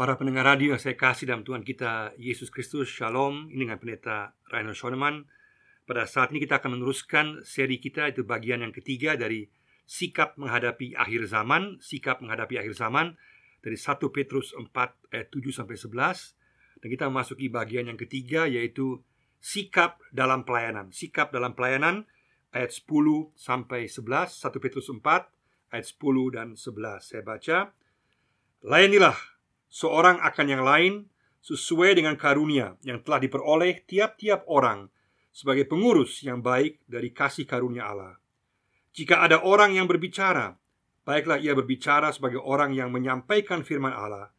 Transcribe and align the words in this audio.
Para 0.00 0.16
pendengar 0.16 0.48
radio 0.48 0.72
yang 0.72 0.80
saya 0.80 0.96
kasih 0.96 1.28
dalam 1.28 1.44
Tuhan 1.44 1.60
kita 1.60 2.16
Yesus 2.16 2.48
Kristus, 2.48 2.88
Shalom. 2.88 3.52
Ini 3.52 3.68
dengan 3.68 3.76
pendeta 3.76 4.32
Rainer 4.48 4.72
Schoenemann. 4.72 5.28
Pada 5.84 6.08
saat 6.08 6.32
ini 6.32 6.40
kita 6.40 6.56
akan 6.56 6.80
meneruskan 6.80 7.44
seri 7.44 7.76
kita 7.76 8.08
itu 8.08 8.24
bagian 8.24 8.64
yang 8.64 8.72
ketiga 8.72 9.12
dari 9.20 9.44
sikap 9.84 10.40
menghadapi 10.40 10.96
akhir 10.96 11.28
zaman, 11.28 11.76
sikap 11.84 12.24
menghadapi 12.24 12.56
akhir 12.56 12.80
zaman 12.80 13.12
dari 13.60 13.76
1 13.76 14.00
Petrus 14.08 14.56
4 14.56 14.72
ayat 15.12 15.28
7 15.28 15.52
sampai 15.52 15.76
11 15.76 16.80
dan 16.80 16.88
kita 16.88 17.04
memasuki 17.12 17.52
bagian 17.52 17.92
yang 17.92 18.00
ketiga 18.00 18.48
yaitu 18.48 19.04
sikap 19.36 20.00
dalam 20.16 20.48
pelayanan. 20.48 20.88
Sikap 20.96 21.28
dalam 21.28 21.52
pelayanan 21.52 22.08
ayat 22.56 22.72
10 22.72 23.36
sampai 23.36 23.84
11, 23.84 24.32
1 24.32 24.64
Petrus 24.64 24.88
4 24.88 25.28
ayat 25.76 25.84
10 25.84 26.32
dan 26.32 26.56
11. 26.56 27.04
Saya 27.04 27.20
baca, 27.20 27.76
"Layanilah 28.64 29.39
seorang 29.70 30.18
akan 30.20 30.46
yang 30.50 30.66
lain 30.66 31.06
sesuai 31.40 31.96
dengan 31.96 32.18
karunia 32.18 32.76
yang 32.84 33.00
telah 33.00 33.22
diperoleh 33.22 33.86
tiap-tiap 33.88 34.44
orang 34.50 34.92
sebagai 35.30 35.64
pengurus 35.64 36.20
yang 36.26 36.44
baik 36.44 36.82
dari 36.84 37.14
kasih 37.14 37.46
karunia 37.48 37.88
Allah. 37.88 38.18
Jika 38.90 39.22
ada 39.22 39.40
orang 39.46 39.78
yang 39.78 39.86
berbicara, 39.86 40.58
baiklah 41.06 41.38
ia 41.38 41.54
berbicara 41.54 42.10
sebagai 42.10 42.42
orang 42.42 42.74
yang 42.74 42.90
menyampaikan 42.90 43.62
firman 43.62 43.94
Allah. 43.94 44.34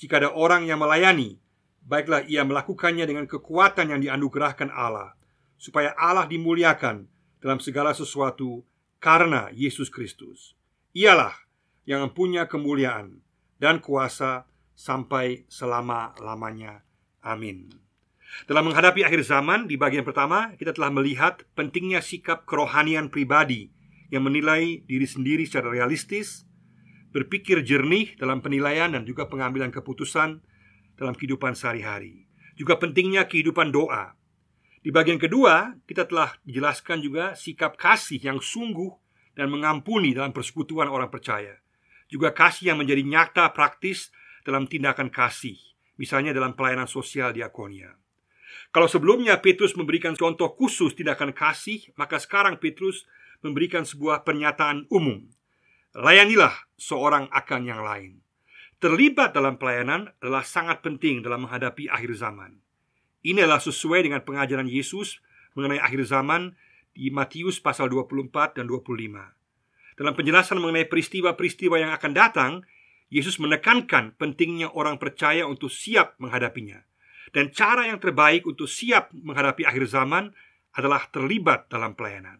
Jika 0.00 0.16
ada 0.16 0.32
orang 0.32 0.64
yang 0.64 0.80
melayani, 0.80 1.36
baiklah 1.84 2.24
ia 2.24 2.40
melakukannya 2.42 3.04
dengan 3.04 3.28
kekuatan 3.28 3.92
yang 3.92 4.00
dianugerahkan 4.00 4.72
Allah, 4.72 5.12
supaya 5.60 5.92
Allah 6.00 6.24
dimuliakan 6.24 7.04
dalam 7.44 7.60
segala 7.60 7.92
sesuatu 7.92 8.64
karena 8.96 9.52
Yesus 9.52 9.92
Kristus. 9.92 10.56
Ialah 10.96 11.36
yang 11.84 12.08
mempunyai 12.08 12.48
kemuliaan 12.48 13.20
dan 13.60 13.78
kuasa 13.84 14.49
sampai 14.80 15.44
selama-lamanya. 15.52 16.80
Amin. 17.20 17.68
Dalam 18.48 18.72
menghadapi 18.72 19.04
akhir 19.04 19.28
zaman, 19.28 19.68
di 19.68 19.76
bagian 19.76 20.08
pertama 20.08 20.56
kita 20.56 20.72
telah 20.72 20.88
melihat 20.88 21.44
pentingnya 21.52 22.00
sikap 22.00 22.48
kerohanian 22.48 23.12
pribadi 23.12 23.68
yang 24.08 24.24
menilai 24.24 24.80
diri 24.88 25.04
sendiri 25.04 25.44
secara 25.44 25.68
realistis, 25.68 26.48
berpikir 27.12 27.60
jernih 27.60 28.16
dalam 28.16 28.40
penilaian 28.40 28.88
dan 28.96 29.04
juga 29.04 29.28
pengambilan 29.28 29.68
keputusan 29.68 30.40
dalam 30.96 31.12
kehidupan 31.12 31.52
sehari-hari. 31.52 32.24
Juga 32.56 32.80
pentingnya 32.80 33.28
kehidupan 33.28 33.74
doa. 33.74 34.16
Di 34.80 34.88
bagian 34.88 35.20
kedua, 35.20 35.76
kita 35.84 36.08
telah 36.08 36.32
dijelaskan 36.48 37.04
juga 37.04 37.36
sikap 37.36 37.76
kasih 37.76 38.16
yang 38.16 38.40
sungguh 38.40 38.96
dan 39.36 39.52
mengampuni 39.52 40.16
dalam 40.16 40.32
persekutuan 40.32 40.88
orang 40.88 41.12
percaya. 41.12 41.60
Juga 42.08 42.32
kasih 42.32 42.72
yang 42.72 42.78
menjadi 42.80 43.04
nyata 43.04 43.52
praktis 43.52 44.08
dalam 44.46 44.66
tindakan 44.66 45.12
kasih, 45.12 45.56
misalnya 46.00 46.32
dalam 46.32 46.56
pelayanan 46.56 46.88
sosial 46.88 47.34
diakonia. 47.34 47.96
Kalau 48.70 48.86
sebelumnya 48.86 49.38
Petrus 49.42 49.74
memberikan 49.74 50.14
contoh 50.14 50.54
khusus 50.54 50.94
tindakan 50.94 51.34
kasih, 51.34 51.90
maka 51.98 52.22
sekarang 52.22 52.58
Petrus 52.62 53.06
memberikan 53.42 53.82
sebuah 53.82 54.22
pernyataan 54.22 54.86
umum. 54.92 55.26
Layanilah 55.90 56.54
seorang 56.78 57.26
akan 57.34 57.60
yang 57.66 57.82
lain. 57.82 58.22
Terlibat 58.80 59.36
dalam 59.36 59.58
pelayanan 59.58 60.08
adalah 60.22 60.46
sangat 60.46 60.80
penting 60.80 61.20
dalam 61.20 61.44
menghadapi 61.44 61.90
akhir 61.90 62.16
zaman. 62.16 62.62
Ini 63.20 63.44
adalah 63.44 63.60
sesuai 63.60 64.08
dengan 64.08 64.24
pengajaran 64.24 64.64
Yesus 64.64 65.20
mengenai 65.52 65.82
akhir 65.82 66.08
zaman 66.08 66.56
di 66.96 67.12
Matius 67.12 67.60
pasal 67.60 67.92
24 67.92 68.56
dan 68.56 68.64
25. 68.64 69.36
Dalam 70.00 70.14
penjelasan 70.16 70.56
mengenai 70.56 70.88
peristiwa-peristiwa 70.88 71.76
yang 71.76 71.92
akan 71.92 72.12
datang, 72.16 72.52
Yesus 73.10 73.42
menekankan 73.42 74.14
pentingnya 74.14 74.70
orang 74.70 74.96
percaya 74.96 75.42
untuk 75.44 75.68
siap 75.68 76.14
menghadapinya. 76.22 76.86
Dan 77.34 77.50
cara 77.50 77.86
yang 77.90 77.98
terbaik 77.98 78.46
untuk 78.46 78.70
siap 78.70 79.10
menghadapi 79.10 79.66
akhir 79.66 79.90
zaman 79.90 80.30
adalah 80.74 81.10
terlibat 81.10 81.66
dalam 81.66 81.98
pelayanan. 81.98 82.38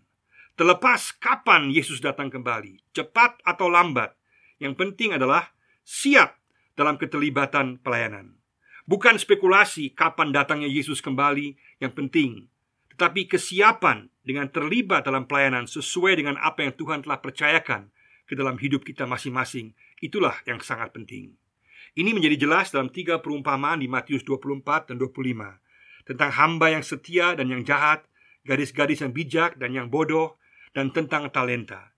Terlepas 0.55 1.15
kapan 1.19 1.75
Yesus 1.75 1.99
datang 1.99 2.31
kembali, 2.31 2.79
cepat 2.95 3.43
atau 3.43 3.67
lambat, 3.67 4.15
yang 4.63 4.79
penting 4.79 5.15
adalah 5.15 5.51
siap 5.83 6.39
dalam 6.79 6.95
keterlibatan 6.99 7.83
pelayanan. 7.83 8.39
Bukan 8.87 9.19
spekulasi 9.19 9.95
kapan 9.95 10.35
datangnya 10.35 10.67
Yesus 10.71 11.03
kembali 11.03 11.55
yang 11.83 11.95
penting, 11.95 12.51
tetapi 12.95 13.31
kesiapan 13.31 14.11
dengan 14.27 14.51
terlibat 14.51 15.07
dalam 15.07 15.27
pelayanan 15.27 15.67
sesuai 15.67 16.19
dengan 16.19 16.37
apa 16.39 16.67
yang 16.67 16.75
Tuhan 16.75 17.07
telah 17.07 17.19
percayakan 17.23 17.91
ke 18.27 18.39
dalam 18.39 18.61
hidup 18.61 18.87
kita 18.87 19.09
masing-masing 19.09 19.75
Itulah 20.01 20.41
yang 20.49 20.65
sangat 20.65 20.97
penting. 20.97 21.37
Ini 21.93 22.17
menjadi 22.17 22.49
jelas 22.49 22.73
dalam 22.73 22.89
tiga 22.89 23.21
perumpamaan 23.21 23.85
di 23.85 23.89
Matius 23.91 24.25
24 24.25 24.89
dan 24.89 24.97
25 24.97 25.61
tentang 26.09 26.31
hamba 26.33 26.73
yang 26.73 26.81
setia 26.81 27.37
dan 27.37 27.53
yang 27.53 27.63
jahat, 27.63 28.09
gadis-gadis 28.49 29.05
yang 29.05 29.13
bijak 29.13 29.61
dan 29.61 29.77
yang 29.77 29.93
bodoh, 29.93 30.41
dan 30.73 30.89
tentang 30.95 31.29
talenta. 31.29 31.93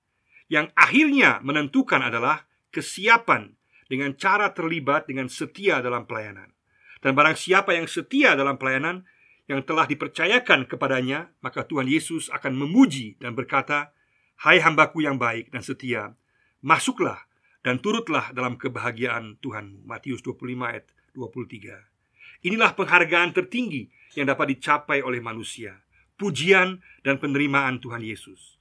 Yang 0.51 0.75
akhirnya 0.75 1.39
menentukan 1.41 2.03
adalah 2.03 2.45
kesiapan 2.75 3.55
dengan 3.87 4.17
cara 4.17 4.51
terlibat 4.51 5.07
dengan 5.07 5.29
setia 5.29 5.85
dalam 5.85 6.09
pelayanan. 6.09 6.51
Dan 6.99 7.13
barang 7.13 7.37
siapa 7.37 7.77
yang 7.77 7.87
setia 7.87 8.33
dalam 8.35 8.57
pelayanan 8.57 9.05
yang 9.51 9.61
telah 9.67 9.85
dipercayakan 9.85 10.65
kepadanya, 10.71 11.35
maka 11.45 11.67
Tuhan 11.67 11.91
Yesus 11.91 12.33
akan 12.33 12.57
memuji 12.57 13.21
dan 13.21 13.37
berkata, 13.37 13.93
"Hai 14.41 14.63
hambaku 14.63 15.05
yang 15.05 15.21
baik 15.21 15.53
dan 15.53 15.61
setia, 15.61 16.17
masuklah 16.65 17.27
dan 17.63 17.79
turutlah 17.79 18.35
dalam 18.35 18.59
kebahagiaan 18.59 19.39
Tuhan. 19.39 19.87
Matius 19.87 20.21
25 20.21 20.59
ayat 20.67 20.87
23. 21.15 22.47
Inilah 22.51 22.75
penghargaan 22.75 23.31
tertinggi 23.31 23.87
yang 24.19 24.27
dapat 24.27 24.59
dicapai 24.59 25.01
oleh 25.01 25.23
manusia. 25.23 25.79
Pujian 26.19 26.83
dan 27.07 27.23
penerimaan 27.23 27.79
Tuhan 27.79 28.03
Yesus. 28.03 28.59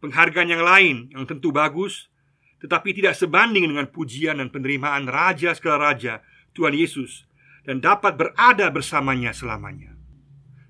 Penghargaan 0.00 0.48
yang 0.48 0.64
lain 0.64 0.96
yang 1.12 1.28
tentu 1.28 1.52
bagus, 1.52 2.08
tetapi 2.58 2.96
tidak 2.96 3.14
sebanding 3.14 3.68
dengan 3.68 3.86
pujian 3.88 4.40
dan 4.40 4.48
penerimaan 4.50 5.06
Raja 5.06 5.54
segala 5.54 5.92
Raja, 5.92 6.24
Tuhan 6.56 6.74
Yesus, 6.74 7.28
dan 7.68 7.84
dapat 7.84 8.16
berada 8.16 8.66
bersamanya 8.72 9.30
selamanya. 9.36 9.94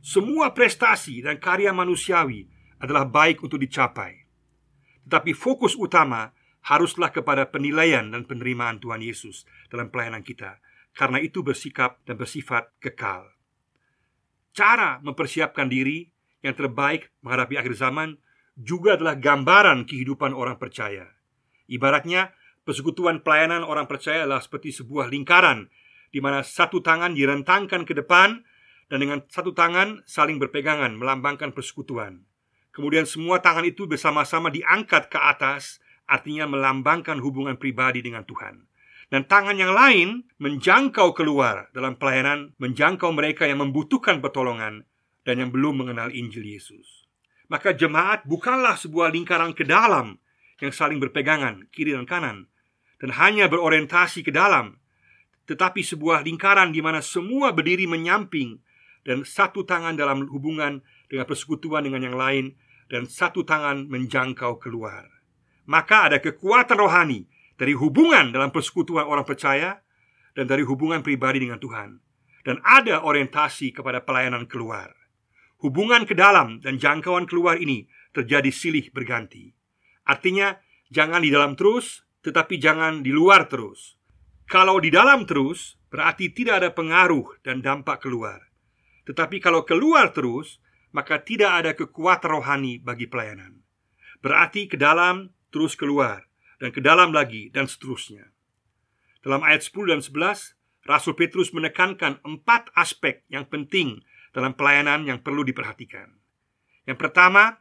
Semua 0.02 0.50
prestasi 0.56 1.20
dan 1.20 1.36
karya 1.38 1.70
manusiawi 1.74 2.48
adalah 2.80 3.04
baik 3.04 3.42
untuk 3.44 3.60
dicapai, 3.60 4.24
tetapi 5.04 5.34
fokus 5.34 5.74
utama 5.74 6.32
haruslah 6.64 7.14
kepada 7.14 7.48
penilaian 7.48 8.08
dan 8.10 8.26
penerimaan 8.26 8.82
Tuhan 8.82 9.00
Yesus 9.04 9.46
dalam 9.70 9.88
pelayanan 9.88 10.24
kita. 10.26 10.58
Karena 10.96 11.22
itu 11.22 11.46
bersikap 11.46 12.02
dan 12.04 12.18
bersifat 12.18 12.74
kekal. 12.82 13.30
Cara 14.50 14.98
mempersiapkan 14.98 15.70
diri 15.70 16.10
yang 16.42 16.54
terbaik 16.58 17.14
menghadapi 17.22 17.54
akhir 17.54 17.74
zaman 17.78 18.18
juga 18.58 18.98
adalah 18.98 19.14
gambaran 19.14 19.86
kehidupan 19.86 20.34
orang 20.34 20.58
percaya. 20.58 21.06
Ibaratnya, 21.70 22.34
persekutuan 22.66 23.22
pelayanan 23.22 23.62
orang 23.62 23.86
percaya 23.86 24.26
adalah 24.26 24.42
seperti 24.42 24.74
sebuah 24.74 25.06
lingkaran 25.06 25.70
di 26.10 26.18
mana 26.18 26.42
satu 26.42 26.80
tangan 26.82 27.14
direntangkan 27.14 27.84
ke 27.84 27.94
depan 27.94 28.42
dan 28.88 28.98
dengan 28.98 29.20
satu 29.28 29.52
tangan 29.52 30.02
saling 30.08 30.40
berpegangan 30.40 30.96
melambangkan 30.96 31.52
persekutuan. 31.52 32.24
Kemudian 32.72 33.04
semua 33.04 33.42
tangan 33.42 33.66
itu 33.68 33.84
bersama-sama 33.84 34.48
diangkat 34.48 35.12
ke 35.12 35.18
atas 35.20 35.82
artinya 36.08 36.48
melambangkan 36.48 37.20
hubungan 37.20 37.60
pribadi 37.60 38.00
dengan 38.00 38.24
Tuhan. 38.24 38.64
Dan 39.08 39.24
tangan 39.24 39.56
yang 39.56 39.72
lain 39.72 40.28
menjangkau 40.36 41.16
keluar 41.16 41.72
dalam 41.72 41.96
pelayanan, 41.96 42.52
menjangkau 42.60 43.08
mereka 43.12 43.48
yang 43.48 43.64
membutuhkan 43.64 44.20
pertolongan 44.20 44.84
dan 45.24 45.40
yang 45.40 45.52
belum 45.52 45.84
mengenal 45.84 46.12
Injil 46.12 46.44
Yesus. 46.44 47.08
Maka 47.48 47.72
jemaat 47.72 48.28
bukanlah 48.28 48.76
sebuah 48.76 49.08
lingkaran 49.12 49.56
ke 49.56 49.64
dalam 49.64 50.20
yang 50.60 50.72
saling 50.72 51.00
berpegangan 51.00 51.68
kiri 51.72 51.96
dan 51.96 52.04
kanan 52.04 52.48
dan 53.00 53.14
hanya 53.16 53.48
berorientasi 53.48 54.20
ke 54.20 54.32
dalam, 54.34 54.76
tetapi 55.48 55.80
sebuah 55.80 56.28
lingkaran 56.28 56.76
di 56.76 56.84
mana 56.84 57.00
semua 57.00 57.56
berdiri 57.56 57.88
menyamping 57.88 58.60
dan 59.08 59.24
satu 59.24 59.64
tangan 59.64 59.96
dalam 59.96 60.28
hubungan 60.28 60.84
dengan 61.08 61.24
persekutuan 61.24 61.80
dengan 61.80 62.04
yang 62.04 62.16
lain 62.20 62.52
dan 62.92 63.08
satu 63.08 63.40
tangan 63.48 63.88
menjangkau 63.88 64.60
keluar 64.60 65.17
maka 65.68 66.08
ada 66.08 66.18
kekuatan 66.18 66.80
rohani 66.80 67.28
dari 67.60 67.76
hubungan 67.76 68.32
dalam 68.32 68.48
persekutuan 68.48 69.04
orang 69.04 69.28
percaya 69.28 69.84
dan 70.32 70.48
dari 70.48 70.64
hubungan 70.64 71.04
pribadi 71.04 71.44
dengan 71.44 71.60
Tuhan, 71.60 72.00
dan 72.48 72.56
ada 72.64 73.04
orientasi 73.04 73.76
kepada 73.76 74.00
pelayanan 74.00 74.48
keluar. 74.48 74.96
Hubungan 75.60 76.08
ke 76.08 76.16
dalam 76.16 76.64
dan 76.64 76.80
jangkauan 76.80 77.28
keluar 77.28 77.60
ini 77.60 77.84
terjadi 78.16 78.48
silih 78.48 78.88
berganti. 78.94 79.52
Artinya, 80.08 80.56
jangan 80.88 81.20
di 81.20 81.28
dalam 81.28 81.58
terus, 81.58 82.06
tetapi 82.24 82.56
jangan 82.56 83.04
di 83.04 83.12
luar 83.12 83.50
terus. 83.50 83.98
Kalau 84.48 84.80
di 84.80 84.88
dalam 84.88 85.28
terus, 85.28 85.76
berarti 85.92 86.32
tidak 86.32 86.64
ada 86.64 86.70
pengaruh 86.72 87.42
dan 87.44 87.60
dampak 87.60 88.00
keluar. 88.00 88.40
Tetapi 89.04 89.36
kalau 89.42 89.66
keluar 89.68 90.14
terus, 90.16 90.62
maka 90.94 91.20
tidak 91.20 91.52
ada 91.52 91.70
kekuatan 91.76 92.40
rohani 92.40 92.80
bagi 92.80 93.04
pelayanan. 93.10 93.60
Berarti 94.24 94.70
ke 94.70 94.80
dalam 94.80 95.28
terus 95.48 95.74
keluar 95.74 96.28
dan 96.58 96.74
ke 96.74 96.80
dalam 96.82 97.14
lagi 97.14 97.48
dan 97.54 97.70
seterusnya. 97.70 98.30
Dalam 99.22 99.42
ayat 99.42 99.66
10 99.66 99.92
dan 99.92 100.00
11, 100.00 100.58
Rasul 100.88 101.14
Petrus 101.18 101.52
menekankan 101.52 102.22
empat 102.24 102.72
aspek 102.72 103.26
yang 103.28 103.44
penting 103.44 104.00
dalam 104.32 104.54
pelayanan 104.54 105.04
yang 105.04 105.20
perlu 105.20 105.42
diperhatikan. 105.42 106.16
Yang 106.88 106.98
pertama, 107.02 107.60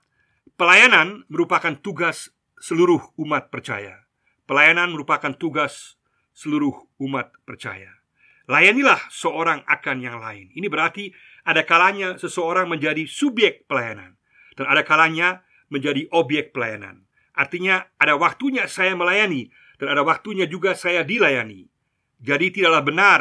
pelayanan 0.55 1.27
merupakan 1.27 1.75
tugas 1.79 2.31
seluruh 2.57 3.01
umat 3.19 3.51
percaya. 3.51 4.07
Pelayanan 4.47 4.95
merupakan 4.95 5.35
tugas 5.35 5.99
seluruh 6.31 6.87
umat 7.03 7.35
percaya. 7.43 7.99
Layanilah 8.47 9.11
seorang 9.11 9.67
akan 9.67 9.97
yang 9.99 10.23
lain. 10.23 10.47
Ini 10.55 10.71
berarti 10.71 11.11
ada 11.43 11.67
kalanya 11.67 12.15
seseorang 12.15 12.71
menjadi 12.71 13.03
subjek 13.03 13.67
pelayanan 13.67 14.15
dan 14.55 14.65
ada 14.71 14.87
kalanya 14.87 15.43
menjadi 15.67 16.07
objek 16.15 16.55
pelayanan. 16.55 17.06
Artinya 17.37 17.85
ada 18.01 18.17
waktunya 18.17 18.65
saya 18.65 18.97
melayani 18.97 19.53
dan 19.77 19.93
ada 19.93 20.01
waktunya 20.01 20.49
juga 20.49 20.73
saya 20.73 21.05
dilayani. 21.05 21.69
Jadi 22.17 22.49
tidaklah 22.49 22.81
benar 22.81 23.19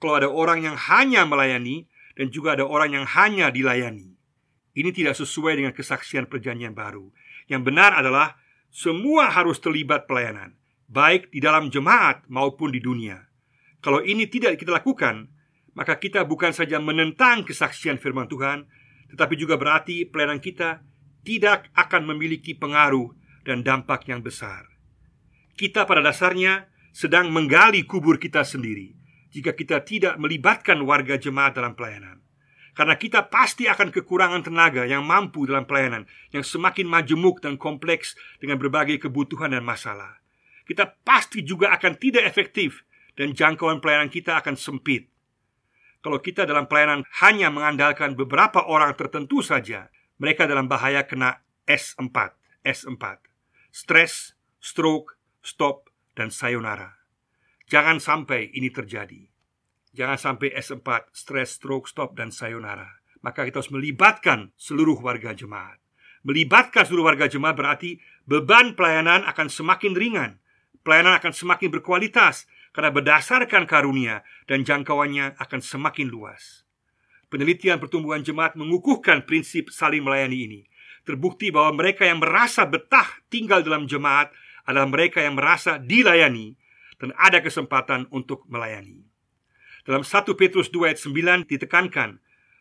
kalau 0.00 0.16
ada 0.16 0.28
orang 0.32 0.64
yang 0.64 0.76
hanya 0.80 1.28
melayani 1.28 1.84
dan 2.16 2.32
juga 2.32 2.56
ada 2.56 2.64
orang 2.64 2.96
yang 2.96 3.04
hanya 3.04 3.52
dilayani. 3.52 4.16
Ini 4.72 4.96
tidak 4.96 5.12
sesuai 5.12 5.60
dengan 5.60 5.76
kesaksian 5.76 6.24
perjanjian 6.24 6.72
baru. 6.72 7.12
Yang 7.52 7.62
benar 7.68 8.00
adalah 8.00 8.40
semua 8.72 9.28
harus 9.28 9.60
terlibat 9.60 10.08
pelayanan, 10.08 10.56
baik 10.88 11.28
di 11.28 11.42
dalam 11.42 11.68
jemaat 11.68 12.24
maupun 12.32 12.72
di 12.72 12.80
dunia. 12.80 13.20
Kalau 13.84 14.00
ini 14.00 14.24
tidak 14.24 14.56
kita 14.56 14.72
lakukan, 14.72 15.28
maka 15.76 16.00
kita 16.00 16.24
bukan 16.24 16.56
saja 16.56 16.80
menentang 16.80 17.44
kesaksian 17.44 18.00
firman 18.00 18.30
Tuhan, 18.30 18.64
tetapi 19.12 19.34
juga 19.36 19.60
berarti 19.60 20.06
pelayanan 20.08 20.40
kita 20.40 20.80
tidak 21.26 21.68
akan 21.76 22.14
memiliki 22.14 22.56
pengaruh 22.56 23.19
dan 23.44 23.64
dampak 23.64 24.06
yang 24.08 24.20
besar. 24.20 24.68
Kita 25.56 25.84
pada 25.84 26.00
dasarnya 26.00 26.68
sedang 26.90 27.30
menggali 27.30 27.84
kubur 27.86 28.16
kita 28.18 28.42
sendiri 28.42 28.96
jika 29.30 29.54
kita 29.54 29.82
tidak 29.86 30.18
melibatkan 30.18 30.82
warga 30.82 31.14
jemaat 31.16 31.54
dalam 31.54 31.78
pelayanan. 31.78 32.18
Karena 32.74 32.94
kita 32.94 33.26
pasti 33.26 33.66
akan 33.66 33.90
kekurangan 33.90 34.46
tenaga 34.46 34.86
yang 34.86 35.02
mampu 35.02 35.44
dalam 35.44 35.66
pelayanan 35.66 36.06
yang 36.30 36.46
semakin 36.46 36.86
majemuk 36.86 37.42
dan 37.42 37.58
kompleks 37.58 38.14
dengan 38.38 38.56
berbagai 38.56 38.96
kebutuhan 39.02 39.50
dan 39.52 39.66
masalah. 39.66 40.22
Kita 40.64 40.86
pasti 41.02 41.42
juga 41.42 41.74
akan 41.74 41.98
tidak 41.98 42.24
efektif 42.30 42.86
dan 43.18 43.34
jangkauan 43.34 43.82
pelayanan 43.82 44.08
kita 44.08 44.38
akan 44.38 44.54
sempit. 44.54 45.10
Kalau 46.00 46.22
kita 46.22 46.48
dalam 46.48 46.64
pelayanan 46.64 47.04
hanya 47.20 47.52
mengandalkan 47.52 48.16
beberapa 48.16 48.64
orang 48.64 48.96
tertentu 48.96 49.44
saja, 49.44 49.92
mereka 50.16 50.48
dalam 50.48 50.64
bahaya 50.70 51.04
kena 51.04 51.44
S4, 51.68 52.32
S4. 52.64 53.29
Stres, 53.70 54.34
stroke, 54.58 55.14
stop, 55.46 55.86
dan 56.18 56.34
sayonara. 56.34 56.98
Jangan 57.70 58.02
sampai 58.02 58.50
ini 58.50 58.66
terjadi. 58.74 59.30
Jangan 59.94 60.18
sampai 60.18 60.50
S4, 60.58 61.14
stres, 61.14 61.54
stroke, 61.54 61.86
stop, 61.86 62.18
dan 62.18 62.34
sayonara. 62.34 62.98
Maka 63.22 63.46
kita 63.46 63.62
harus 63.62 63.70
melibatkan 63.70 64.50
seluruh 64.58 64.98
warga 64.98 65.30
jemaat. 65.38 65.78
Melibatkan 66.26 66.82
seluruh 66.82 67.14
warga 67.14 67.30
jemaat 67.30 67.54
berarti 67.54 68.02
beban 68.26 68.74
pelayanan 68.74 69.22
akan 69.30 69.46
semakin 69.46 69.94
ringan. 69.94 70.32
Pelayanan 70.82 71.22
akan 71.22 71.30
semakin 71.30 71.70
berkualitas 71.70 72.50
karena 72.74 72.90
berdasarkan 72.90 73.70
karunia 73.70 74.26
dan 74.50 74.66
jangkauannya 74.66 75.38
akan 75.38 75.60
semakin 75.62 76.10
luas. 76.10 76.66
Penelitian 77.30 77.78
pertumbuhan 77.78 78.26
jemaat 78.26 78.58
mengukuhkan 78.58 79.22
prinsip 79.22 79.70
saling 79.70 80.02
melayani 80.02 80.38
ini. 80.50 80.60
Terbukti 81.04 81.48
bahwa 81.48 81.80
mereka 81.80 82.04
yang 82.04 82.20
merasa 82.20 82.68
betah 82.68 83.08
tinggal 83.32 83.64
dalam 83.64 83.88
jemaat 83.88 84.30
adalah 84.68 84.86
mereka 84.86 85.24
yang 85.24 85.34
merasa 85.34 85.80
dilayani 85.80 86.54
dan 87.00 87.16
ada 87.16 87.40
kesempatan 87.40 88.06
untuk 88.12 88.44
melayani. 88.46 89.02
Dalam 89.82 90.04
1 90.04 90.36
Petrus 90.36 90.68
2 90.68 90.92
ayat 90.92 91.00
9 91.00 91.48
ditekankan 91.48 92.20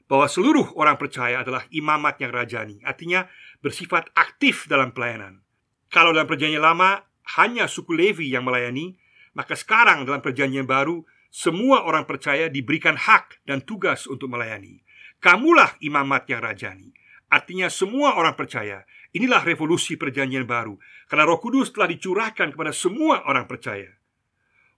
bahwa 0.09 0.25
seluruh 0.25 0.74
orang 0.80 0.97
percaya 0.97 1.44
adalah 1.44 1.68
imamat 1.69 2.18
yang 2.24 2.31
rajani, 2.33 2.81
artinya 2.81 3.27
bersifat 3.62 4.09
aktif 4.15 4.65
dalam 4.65 4.95
pelayanan. 4.95 5.44
Kalau 5.91 6.15
dalam 6.15 6.25
perjanjian 6.25 6.63
lama 6.63 7.03
hanya 7.38 7.69
suku 7.69 7.94
Levi 7.94 8.31
yang 8.31 8.47
melayani, 8.47 8.97
maka 9.38 9.53
sekarang 9.53 10.07
dalam 10.07 10.24
perjanjian 10.24 10.65
baru 10.65 11.06
semua 11.30 11.86
orang 11.86 12.09
percaya 12.09 12.50
diberikan 12.50 12.97
hak 12.97 13.45
dan 13.45 13.62
tugas 13.62 14.09
untuk 14.09 14.33
melayani. 14.33 14.81
Kamulah 15.21 15.77
imamat 15.83 16.25
yang 16.25 16.41
rajani. 16.41 16.89
Artinya 17.29 17.69
semua 17.69 18.17
orang 18.17 18.33
percaya 18.33 18.85
Inilah 19.09 19.41
revolusi 19.41 19.97
perjanjian 19.97 20.45
baru. 20.45 20.77
Karena 21.09 21.25
roh 21.25 21.41
kudus 21.41 21.73
telah 21.73 21.89
dicurahkan 21.89 22.53
kepada 22.53 22.69
semua 22.69 23.25
orang 23.25 23.49
percaya. 23.49 23.89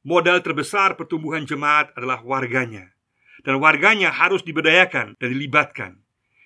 Modal 0.08 0.40
terbesar 0.40 0.96
pertumbuhan 0.96 1.44
jemaat 1.44 1.92
adalah 2.00 2.24
warganya. 2.24 2.96
Dan 3.44 3.60
warganya 3.60 4.08
harus 4.08 4.40
diberdayakan 4.48 5.20
dan 5.20 5.28
dilibatkan. 5.36 5.92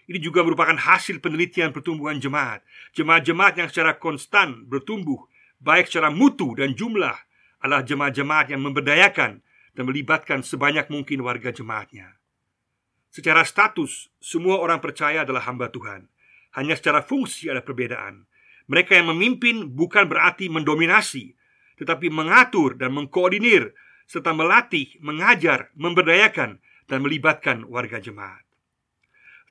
Ini 0.06 0.18
juga 0.22 0.42
merupakan 0.42 0.74
hasil 0.74 1.22
penelitian 1.22 1.70
pertumbuhan 1.70 2.18
jemaat. 2.18 2.66
Jemaat-jemaat 2.98 3.62
yang 3.62 3.70
secara 3.70 3.98
konstan 3.98 4.66
bertumbuh 4.70 5.26
Baik 5.58 5.90
secara 5.90 6.14
mutu 6.14 6.54
dan 6.54 6.78
jumlah 6.78 7.16
Adalah 7.64 7.82
jemaat-jemaat 7.82 8.54
yang 8.54 8.62
memberdayakan 8.62 9.42
Dan 9.74 9.84
melibatkan 9.90 10.46
sebanyak 10.46 10.94
mungkin 10.94 11.26
warga 11.26 11.50
jemaatnya 11.50 12.15
Secara 13.16 13.48
status, 13.48 14.12
semua 14.20 14.60
orang 14.60 14.84
percaya 14.84 15.24
adalah 15.24 15.48
hamba 15.48 15.72
Tuhan 15.72 16.12
Hanya 16.60 16.76
secara 16.76 17.00
fungsi 17.00 17.48
ada 17.48 17.64
perbedaan 17.64 18.28
Mereka 18.68 18.92
yang 18.92 19.16
memimpin 19.16 19.72
bukan 19.72 20.12
berarti 20.12 20.52
mendominasi 20.52 21.32
tetapi 21.80 22.08
mengatur 22.08 22.80
dan 22.80 22.96
mengkoordinir 22.96 23.76
serta 24.08 24.32
melatih, 24.32 24.96
mengajar, 25.04 25.74
memberdayakan 25.76 26.62
dan 26.86 27.00
melibatkan 27.02 27.66
warga 27.68 27.98
jemaat. 28.00 28.46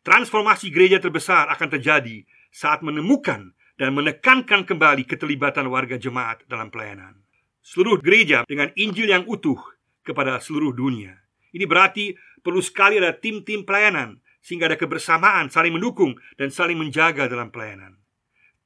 Transformasi 0.04 0.70
gereja 0.70 1.00
terbesar 1.00 1.50
akan 1.50 1.68
terjadi 1.78 2.22
saat 2.48 2.84
menemukan 2.84 3.52
dan 3.74 3.90
menekankan 3.92 4.62
kembali 4.62 5.02
keterlibatan 5.08 5.66
warga 5.66 5.98
jemaat 5.98 6.46
dalam 6.46 6.70
pelayanan. 6.70 7.18
Seluruh 7.64 7.98
gereja 7.98 8.44
dengan 8.46 8.70
Injil 8.76 9.10
yang 9.10 9.24
utuh 9.26 9.58
kepada 10.04 10.38
seluruh 10.38 10.76
dunia. 10.76 11.18
Ini 11.50 11.64
berarti 11.64 12.12
perlu 12.44 12.60
sekali 12.60 13.00
ada 13.00 13.16
tim-tim 13.16 13.64
pelayanan 13.64 14.20
sehingga 14.44 14.68
ada 14.68 14.76
kebersamaan, 14.76 15.48
saling 15.48 15.72
mendukung 15.72 16.12
dan 16.36 16.52
saling 16.52 16.76
menjaga 16.76 17.24
dalam 17.24 17.48
pelayanan. 17.48 17.96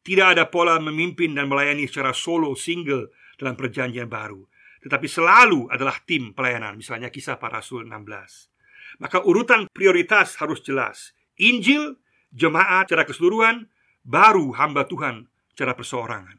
Tidak 0.03 0.35
ada 0.35 0.51
pola 0.51 0.83
memimpin 0.83 1.39
dan 1.39 1.47
melayani 1.47 1.87
secara 1.87 2.11
solo, 2.11 2.59
single 2.59 3.15
dalam 3.39 3.55
perjanjian 3.55 4.11
baru. 4.11 4.43
Tetapi 4.83 5.07
selalu 5.07 5.71
adalah 5.75 5.99
tim 6.07 6.31
pelayanan 6.31 6.79
Misalnya 6.79 7.11
kisah 7.11 7.35
para 7.35 7.59
rasul 7.59 7.83
16 7.83 9.03
Maka 9.03 9.19
urutan 9.27 9.67
prioritas 9.75 10.39
harus 10.39 10.63
jelas. 10.63 11.19
Injil, 11.35 11.99
jemaat 12.31 12.87
secara 12.87 13.03
keseluruhan 13.03 13.67
Baru 14.07 14.55
hamba 14.55 14.87
Tuhan 14.87 15.27
secara 15.51 15.75
perseorangan. 15.75 16.39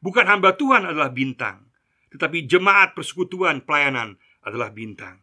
Bukan 0.00 0.24
hamba 0.24 0.56
Tuhan 0.56 0.88
adalah 0.88 1.12
bintang 1.12 1.68
Tetapi 2.08 2.48
jemaat 2.48 2.96
persekutuan 2.96 3.60
pelayanan 3.68 4.16
adalah 4.40 4.72
bintang 4.72 5.20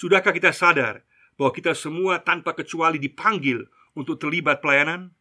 Sudahkah 0.00 0.32
kita 0.32 0.48
sadar 0.56 1.04
bahwa 1.36 1.52
kita 1.52 1.76
semua 1.76 2.24
tanpa 2.24 2.56
kecuali 2.56 2.96
dipanggil 2.96 3.68
untuk 3.92 4.16
terlibat 4.16 4.64
pelayanan? 4.64 5.12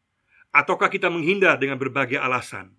Ataukah 0.55 0.88
kita 0.88 1.12
menghindar 1.12 1.59
dengan 1.59 1.75
berbagai 1.75 2.15
alasan? 2.15 2.71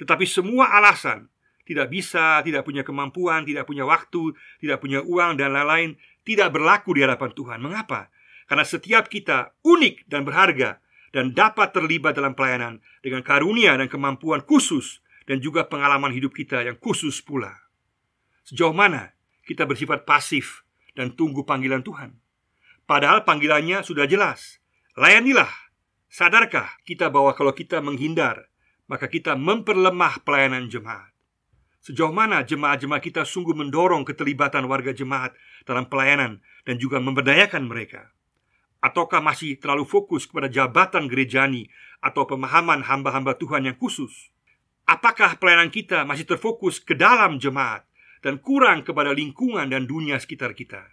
Tetapi 0.00 0.24
semua 0.24 0.72
alasan 0.72 1.28
tidak 1.68 1.92
bisa, 1.92 2.40
tidak 2.40 2.64
punya 2.64 2.80
kemampuan, 2.80 3.44
tidak 3.44 3.68
punya 3.68 3.84
waktu, 3.84 4.32
tidak 4.64 4.80
punya 4.80 5.04
uang, 5.04 5.36
dan 5.36 5.52
lain-lain, 5.52 6.00
tidak 6.24 6.56
berlaku 6.56 6.96
di 6.96 7.04
hadapan 7.04 7.30
Tuhan. 7.36 7.60
Mengapa? 7.60 8.08
Karena 8.48 8.64
setiap 8.64 9.12
kita 9.12 9.52
unik 9.60 10.08
dan 10.08 10.24
berharga 10.24 10.80
dan 11.12 11.36
dapat 11.36 11.76
terlibat 11.76 12.16
dalam 12.16 12.32
pelayanan 12.32 12.80
dengan 13.04 13.20
karunia 13.20 13.76
dan 13.76 13.92
kemampuan 13.92 14.40
khusus 14.40 15.04
dan 15.28 15.36
juga 15.44 15.68
pengalaman 15.68 16.16
hidup 16.16 16.32
kita 16.32 16.64
yang 16.64 16.80
khusus 16.80 17.20
pula. 17.20 17.60
Sejauh 18.48 18.72
mana 18.72 19.12
kita 19.44 19.68
bersifat 19.68 20.08
pasif 20.08 20.64
dan 20.94 21.14
tunggu 21.14 21.46
panggilan 21.46 21.82
Tuhan? 21.84 22.16
Padahal 22.84 23.22
panggilannya 23.22 23.86
sudah 23.86 24.10
jelas. 24.10 24.58
Layanilah. 24.98 25.50
Sadarkah 26.10 26.74
kita 26.82 27.06
bahwa 27.06 27.30
kalau 27.38 27.54
kita 27.54 27.78
menghindar, 27.78 28.50
maka 28.90 29.06
kita 29.06 29.38
memperlemah 29.38 30.26
pelayanan 30.26 30.66
jemaat? 30.66 31.14
Sejauh 31.80 32.12
mana 32.12 32.42
jemaat-jemaat 32.42 33.00
kita 33.00 33.22
sungguh 33.22 33.54
mendorong 33.54 34.04
keterlibatan 34.04 34.66
warga 34.66 34.90
jemaat 34.90 35.32
dalam 35.64 35.86
pelayanan 35.86 36.42
dan 36.66 36.76
juga 36.76 36.98
memberdayakan 36.98 37.64
mereka? 37.64 38.10
Ataukah 38.82 39.22
masih 39.22 39.56
terlalu 39.56 39.86
fokus 39.86 40.26
kepada 40.26 40.50
jabatan 40.50 41.08
gerejani 41.08 41.70
atau 42.02 42.26
pemahaman 42.26 42.84
hamba-hamba 42.84 43.38
Tuhan 43.38 43.70
yang 43.70 43.76
khusus? 43.78 44.32
Apakah 44.84 45.38
pelayanan 45.38 45.70
kita 45.70 46.02
masih 46.02 46.26
terfokus 46.26 46.82
ke 46.82 46.98
dalam 46.98 47.38
jemaat 47.38 47.86
dan 48.20 48.40
kurang 48.40 48.84
kepada 48.84 49.12
lingkungan 49.12 49.68
dan 49.68 49.84
dunia 49.88 50.16
sekitar 50.20 50.56
kita? 50.56 50.84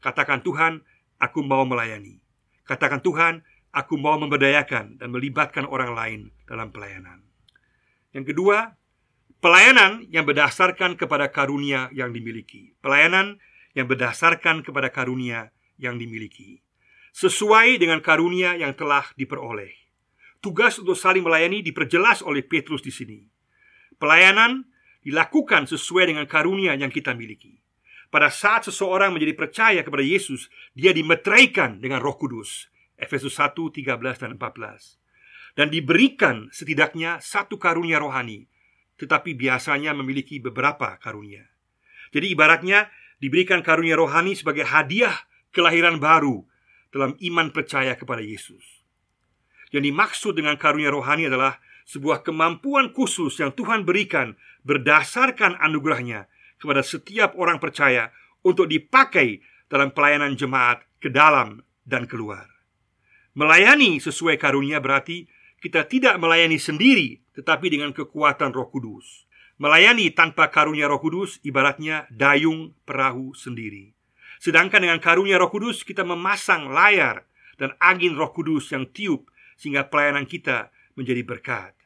Katakan 0.00 0.40
Tuhan, 0.40 0.80
aku 1.20 1.44
mau 1.44 1.64
melayani. 1.68 2.20
Katakan 2.64 3.04
Tuhan, 3.04 3.44
aku 3.70 4.00
mau 4.00 4.16
memberdayakan 4.16 4.98
dan 5.00 5.08
melibatkan 5.12 5.68
orang 5.68 5.92
lain 5.92 6.20
dalam 6.48 6.72
pelayanan. 6.72 7.22
Yang 8.10 8.34
kedua, 8.34 8.76
Pelayanan 9.40 10.04
yang 10.12 10.28
berdasarkan 10.28 11.00
kepada 11.00 11.32
karunia 11.32 11.88
yang 11.96 12.12
dimiliki 12.12 12.76
Pelayanan 12.84 13.40
yang 13.72 13.88
berdasarkan 13.88 14.60
kepada 14.60 14.90
karunia 14.90 15.54
yang 15.80 15.96
dimiliki, 15.96 16.60
sesuai 17.16 17.80
dengan 17.80 18.04
karunia 18.04 18.58
yang 18.58 18.76
telah 18.76 19.08
diperoleh. 19.16 19.72
Tugas 20.44 20.76
untuk 20.80 20.96
saling 20.96 21.24
melayani 21.24 21.64
diperjelas 21.64 22.20
oleh 22.24 22.44
Petrus 22.44 22.84
di 22.84 22.92
sini. 22.92 23.20
Pelayanan 23.96 24.64
dilakukan 25.04 25.68
sesuai 25.68 26.12
dengan 26.12 26.26
karunia 26.28 26.76
yang 26.76 26.92
kita 26.92 27.16
miliki. 27.16 27.60
Pada 28.10 28.26
saat 28.26 28.66
seseorang 28.66 29.14
menjadi 29.14 29.34
percaya 29.38 29.80
kepada 29.86 30.02
Yesus, 30.02 30.50
dia 30.74 30.90
dimeteraikan 30.90 31.78
dengan 31.78 32.02
Roh 32.02 32.18
Kudus. 32.18 32.66
Efesus 33.00 33.38
1, 33.38 33.56
13 33.56 33.96
dan 33.96 34.36
14. 34.36 35.56
Dan 35.56 35.72
diberikan 35.72 36.52
setidaknya 36.52 37.18
satu 37.22 37.56
karunia 37.56 37.96
rohani, 37.96 38.44
tetapi 39.00 39.32
biasanya 39.32 39.96
memiliki 39.96 40.36
beberapa 40.36 41.00
karunia. 41.00 41.48
Jadi 42.12 42.36
ibaratnya 42.36 42.92
diberikan 43.22 43.64
karunia 43.64 43.96
rohani 43.96 44.36
sebagai 44.36 44.68
hadiah 44.68 45.16
kelahiran 45.54 45.96
baru 45.96 46.44
dalam 46.90 47.16
iman 47.18 47.48
percaya 47.54 47.96
kepada 47.96 48.20
Yesus. 48.20 48.84
Yang 49.70 49.94
dimaksud 49.94 50.32
dengan 50.34 50.58
karunia 50.58 50.90
rohani 50.90 51.30
adalah 51.30 51.62
sebuah 51.90 52.22
kemampuan 52.22 52.94
khusus 52.94 53.34
yang 53.42 53.50
Tuhan 53.50 53.82
berikan 53.82 54.38
berdasarkan 54.62 55.58
anugerahnya 55.58 56.30
kepada 56.62 56.86
setiap 56.86 57.34
orang 57.34 57.58
percaya 57.58 58.14
untuk 58.46 58.70
dipakai 58.70 59.42
dalam 59.66 59.90
pelayanan 59.90 60.38
jemaat 60.38 60.86
ke 61.02 61.10
dalam 61.10 61.66
dan 61.82 62.06
keluar. 62.06 62.46
Melayani 63.34 63.98
sesuai 63.98 64.38
karunia 64.38 64.78
berarti 64.78 65.26
kita 65.58 65.90
tidak 65.90 66.14
melayani 66.22 66.62
sendiri 66.62 67.18
tetapi 67.34 67.66
dengan 67.66 67.90
kekuatan 67.90 68.54
Roh 68.54 68.70
Kudus. 68.70 69.26
Melayani 69.58 70.14
tanpa 70.14 70.46
karunia 70.48 70.86
Roh 70.86 71.02
Kudus 71.02 71.42
ibaratnya 71.42 72.06
dayung 72.14 72.72
perahu 72.86 73.34
sendiri. 73.34 73.98
Sedangkan 74.38 74.86
dengan 74.86 75.02
karunia 75.02 75.42
Roh 75.42 75.50
Kudus 75.50 75.82
kita 75.82 76.06
memasang 76.06 76.70
layar 76.70 77.26
dan 77.58 77.74
angin 77.82 78.14
Roh 78.14 78.30
Kudus 78.30 78.70
yang 78.70 78.88
tiup 78.88 79.26
sehingga 79.58 79.90
pelayanan 79.90 80.24
kita 80.24 80.72
menjadi 80.96 81.22
berkat. 81.24 81.79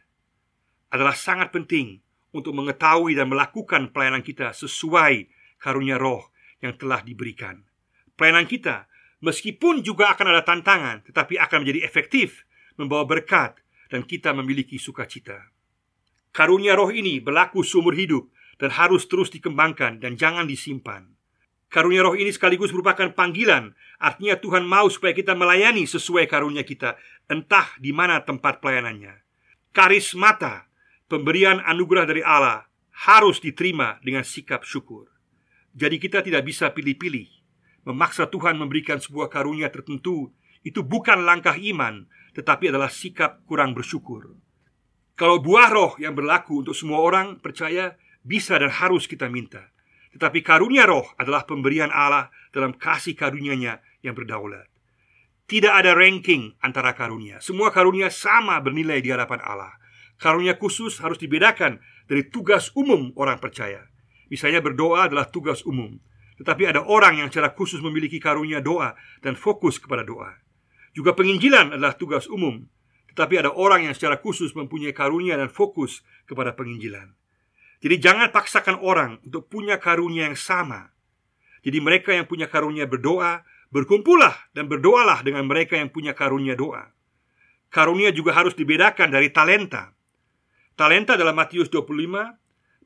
Adalah 0.94 1.18
sangat 1.18 1.50
penting 1.50 1.98
untuk 2.30 2.54
mengetahui 2.54 3.18
dan 3.18 3.26
melakukan 3.26 3.90
pelayanan 3.90 4.22
kita 4.22 4.54
sesuai 4.54 5.26
karunia 5.58 5.98
roh 5.98 6.30
yang 6.62 6.78
telah 6.78 7.02
diberikan. 7.02 7.66
Pelayanan 8.14 8.46
kita, 8.46 8.86
meskipun 9.18 9.82
juga 9.82 10.14
akan 10.14 10.30
ada 10.30 10.46
tantangan, 10.46 11.02
tetapi 11.02 11.34
akan 11.34 11.66
menjadi 11.66 11.82
efektif, 11.82 12.46
membawa 12.78 13.02
berkat, 13.10 13.58
dan 13.90 14.06
kita 14.06 14.30
memiliki 14.30 14.78
sukacita. 14.78 15.50
Karunia 16.30 16.78
roh 16.78 16.94
ini 16.94 17.18
berlaku 17.18 17.66
seumur 17.66 17.98
hidup 17.98 18.30
dan 18.62 18.70
harus 18.74 19.10
terus 19.10 19.34
dikembangkan 19.34 19.98
dan 19.98 20.14
jangan 20.14 20.46
disimpan. 20.46 21.10
Karunia 21.74 22.06
roh 22.06 22.14
ini 22.14 22.30
sekaligus 22.30 22.70
merupakan 22.70 23.10
panggilan, 23.10 23.74
artinya 23.98 24.38
Tuhan 24.38 24.62
mau 24.62 24.86
supaya 24.86 25.10
kita 25.10 25.34
melayani 25.34 25.90
sesuai 25.90 26.30
karunia 26.30 26.62
kita, 26.62 26.94
entah 27.26 27.74
di 27.82 27.90
mana 27.90 28.22
tempat 28.22 28.62
pelayanannya. 28.62 29.26
Karismata 29.74 30.70
Pemberian 31.14 31.62
anugerah 31.62 32.10
dari 32.10 32.26
Allah 32.26 32.66
harus 33.06 33.38
diterima 33.38 34.02
dengan 34.02 34.26
sikap 34.26 34.66
syukur. 34.66 35.06
Jadi 35.70 36.02
kita 36.02 36.26
tidak 36.26 36.42
bisa 36.42 36.74
pilih-pilih. 36.74 37.30
Memaksa 37.86 38.26
Tuhan 38.26 38.58
memberikan 38.58 38.98
sebuah 38.98 39.30
karunia 39.30 39.70
tertentu 39.70 40.34
itu 40.66 40.82
bukan 40.82 41.22
langkah 41.22 41.54
iman, 41.54 42.10
tetapi 42.34 42.74
adalah 42.74 42.90
sikap 42.90 43.46
kurang 43.46 43.78
bersyukur. 43.78 44.34
Kalau 45.14 45.38
buah 45.38 45.70
roh 45.70 45.94
yang 46.02 46.18
berlaku 46.18 46.66
untuk 46.66 46.74
semua 46.74 46.98
orang 46.98 47.38
percaya 47.38 47.94
bisa 48.26 48.58
dan 48.58 48.74
harus 48.74 49.06
kita 49.06 49.30
minta. 49.30 49.70
Tetapi 50.18 50.42
karunia 50.42 50.82
roh 50.82 51.06
adalah 51.14 51.46
pemberian 51.46 51.94
Allah 51.94 52.34
dalam 52.50 52.74
kasih 52.74 53.14
karunia-Nya 53.14 53.78
yang 54.02 54.18
berdaulat. 54.18 54.66
Tidak 55.46 55.70
ada 55.70 55.94
ranking 55.94 56.58
antara 56.58 56.90
karunia. 56.90 57.38
Semua 57.38 57.70
karunia 57.70 58.10
sama 58.10 58.58
bernilai 58.58 58.98
di 58.98 59.14
hadapan 59.14 59.38
Allah. 59.46 59.83
Karunia 60.18 60.56
khusus 60.58 61.02
harus 61.02 61.18
dibedakan 61.18 61.82
dari 62.06 62.28
tugas 62.28 62.70
umum 62.74 63.10
orang 63.18 63.40
percaya. 63.40 63.90
Misalnya 64.30 64.64
berdoa 64.64 65.10
adalah 65.10 65.28
tugas 65.28 65.62
umum, 65.62 65.98
tetapi 66.40 66.66
ada 66.66 66.82
orang 66.82 67.22
yang 67.22 67.28
secara 67.30 67.54
khusus 67.54 67.78
memiliki 67.78 68.18
karunia 68.18 68.58
doa 68.58 68.98
dan 69.22 69.38
fokus 69.38 69.78
kepada 69.78 70.02
doa. 70.02 70.42
Juga 70.94 71.14
penginjilan 71.14 71.74
adalah 71.74 71.94
tugas 71.94 72.26
umum, 72.30 72.66
tetapi 73.14 73.38
ada 73.46 73.54
orang 73.54 73.86
yang 73.86 73.94
secara 73.94 74.18
khusus 74.18 74.54
mempunyai 74.58 74.90
karunia 74.90 75.38
dan 75.38 75.46
fokus 75.46 76.02
kepada 76.26 76.54
penginjilan. 76.58 77.14
Jadi 77.78 77.96
jangan 78.02 78.34
paksakan 78.34 78.82
orang 78.82 79.22
untuk 79.22 79.46
punya 79.46 79.78
karunia 79.78 80.26
yang 80.26 80.38
sama. 80.38 80.90
Jadi 81.62 81.78
mereka 81.78 82.10
yang 82.10 82.26
punya 82.26 82.50
karunia 82.50 82.90
berdoa, 82.90 83.46
berkumpullah 83.70 84.50
dan 84.50 84.66
berdoalah 84.66 85.22
dengan 85.22 85.46
mereka 85.46 85.78
yang 85.78 85.94
punya 85.94 86.10
karunia 86.10 86.58
doa. 86.58 86.90
Karunia 87.70 88.10
juga 88.10 88.34
harus 88.34 88.54
dibedakan 88.58 89.14
dari 89.14 89.30
talenta. 89.30 89.93
Talenta 90.74 91.14
dalam 91.14 91.38
Matius 91.38 91.70
25 91.70 92.34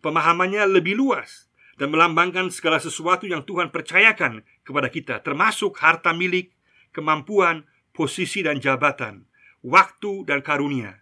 pemahamannya 0.05 0.61
lebih 0.69 0.93
luas 0.93 1.49
dan 1.81 1.89
melambangkan 1.89 2.53
segala 2.53 2.77
sesuatu 2.77 3.25
yang 3.25 3.49
Tuhan 3.49 3.73
percayakan 3.73 4.45
kepada 4.61 4.93
kita, 4.93 5.25
termasuk 5.25 5.81
harta 5.81 6.13
milik, 6.13 6.53
kemampuan, 6.93 7.65
posisi 7.97 8.45
dan 8.45 8.61
jabatan, 8.61 9.25
waktu 9.65 10.29
dan 10.29 10.45
karunia. 10.45 11.01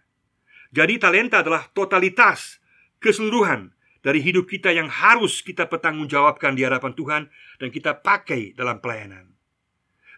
Jadi 0.71 0.95
talenta 0.95 1.43
adalah 1.43 1.67
totalitas, 1.75 2.63
keseluruhan 3.03 3.75
dari 3.99 4.23
hidup 4.23 4.47
kita 4.47 4.71
yang 4.71 4.87
harus 4.87 5.43
kita 5.43 5.67
pertanggungjawabkan 5.67 6.55
di 6.55 6.63
hadapan 6.63 6.95
Tuhan 6.95 7.23
dan 7.59 7.67
kita 7.67 7.99
pakai 7.99 8.55
dalam 8.55 8.79
pelayanan. 8.79 9.27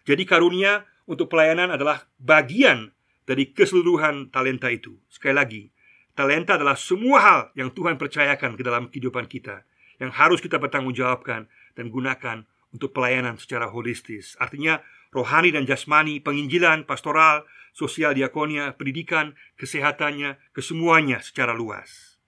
Jadi 0.06 0.22
karunia 0.22 0.86
untuk 1.10 1.34
pelayanan 1.34 1.74
adalah 1.74 2.06
bagian 2.22 2.94
dari 3.26 3.50
keseluruhan 3.50 4.30
talenta 4.30 4.70
itu. 4.70 4.98
Sekali 5.10 5.34
lagi, 5.34 5.62
Talenta 6.20 6.60
adalah 6.60 6.76
semua 6.76 7.18
hal 7.24 7.40
yang 7.56 7.72
Tuhan 7.72 7.96
percayakan 7.96 8.60
ke 8.60 8.64
dalam 8.68 8.92
kehidupan 8.92 9.32
kita 9.32 9.64
yang 10.04 10.12
harus 10.12 10.44
kita 10.44 10.60
pertanggungjawabkan 10.60 11.48
dan 11.80 11.86
gunakan 11.88 12.44
untuk 12.76 12.92
pelayanan 12.92 13.40
secara 13.40 13.72
holistis. 13.72 14.36
Artinya 14.36 14.84
rohani 15.16 15.56
dan 15.56 15.64
jasmani, 15.64 16.20
penginjilan, 16.20 16.84
pastoral, 16.84 17.48
sosial 17.72 18.12
diakonia, 18.12 18.76
pendidikan, 18.76 19.32
kesehatannya, 19.56 20.36
kesemuanya 20.52 21.24
secara 21.24 21.56
luas. 21.56 22.20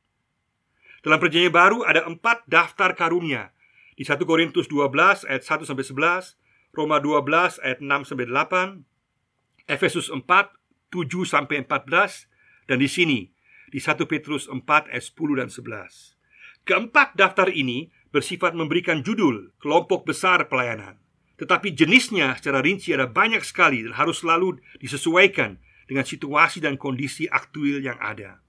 Dalam 1.03 1.19
perjanjian 1.19 1.51
baru 1.51 1.83
ada 1.83 2.07
empat 2.07 2.47
daftar 2.47 2.95
karunia 2.95 3.51
di 3.99 4.07
1 4.07 4.23
Korintus 4.23 4.71
12 4.71 5.27
ayat 5.27 5.43
1 5.43 5.67
sampai 5.67 5.83
11, 5.83 6.39
Roma 6.71 7.03
12 7.03 7.59
ayat 7.59 7.83
6 7.83 8.07
sampai 8.07 8.23
8, 8.23 9.67
Efesus 9.67 10.07
4 10.07 10.23
7 10.23 11.27
sampai 11.27 11.67
14 11.67 12.31
dan 12.71 12.79
di 12.79 12.87
sini 12.87 13.30
di 13.71 13.79
1 13.79 14.03
Petrus 14.05 14.51
4 14.51 14.91
ayat 14.91 15.05
10 15.07 15.39
dan 15.39 15.49
11. 15.49 16.19
Keempat 16.67 17.15
daftar 17.17 17.49
ini 17.49 17.89
bersifat 18.11 18.53
memberikan 18.53 19.01
judul 19.01 19.55
kelompok 19.57 20.05
besar 20.05 20.45
pelayanan. 20.51 20.99
Tetapi 21.39 21.73
jenisnya 21.73 22.37
secara 22.37 22.61
rinci 22.61 22.93
ada 22.93 23.09
banyak 23.09 23.41
sekali 23.41 23.81
dan 23.81 23.97
harus 23.97 24.21
selalu 24.21 24.61
disesuaikan 24.77 25.57
dengan 25.89 26.05
situasi 26.05 26.61
dan 26.61 26.77
kondisi 26.77 27.25
aktual 27.25 27.81
yang 27.81 27.97
ada. 27.97 28.43